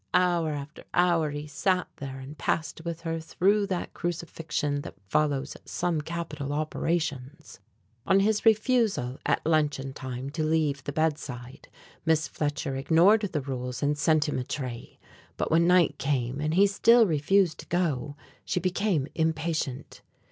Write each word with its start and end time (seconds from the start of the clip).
Hour 0.15 0.49
after 0.53 0.83
hour 0.95 1.29
he 1.29 1.45
sat 1.45 1.87
there 1.97 2.17
and 2.17 2.35
passed 2.35 2.83
with 2.83 3.01
her 3.01 3.19
through 3.19 3.67
that 3.67 3.93
crucifixion 3.93 4.81
that 4.81 4.95
follows 5.07 5.55
some 5.63 6.01
capital 6.01 6.53
operations. 6.53 7.59
On 8.07 8.19
his 8.19 8.43
refusal 8.43 9.19
at 9.27 9.45
luncheon 9.45 9.93
time 9.93 10.31
to 10.31 10.43
leave 10.43 10.83
the 10.85 10.91
bedside 10.91 11.67
Miss 12.03 12.27
Fletcher 12.27 12.75
ignored 12.75 13.21
the 13.21 13.41
rules 13.41 13.83
and 13.83 13.95
sent 13.95 14.27
him 14.27 14.39
a 14.39 14.43
tray; 14.43 14.97
but 15.37 15.51
when 15.51 15.67
night 15.67 15.99
came 15.99 16.41
and 16.41 16.55
he 16.55 16.65
still 16.65 17.05
refused 17.05 17.59
to 17.59 17.67
go, 17.67 18.15
she 18.43 18.59
became 18.59 19.05
impatient. 19.13 20.01